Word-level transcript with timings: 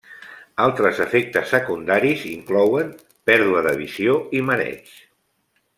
Altres 0.63 1.01
efectes 1.05 1.51
secundaris 1.55 2.23
inclouen 2.31 2.91
pèrdua 3.31 3.65
de 3.69 3.79
visió 3.85 4.19
i 4.41 4.45
mareig. 4.49 4.95